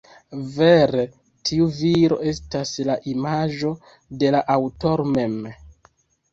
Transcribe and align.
Vere 0.53 1.03
tiu 1.49 1.67
viro 1.81 2.17
estas 2.33 2.73
la 2.89 2.97
imago 3.13 3.75
de 4.25 4.35
la 4.39 4.43
aŭtoro 4.59 5.09
mem. 5.15 5.41